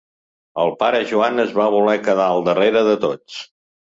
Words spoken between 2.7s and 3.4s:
de tots.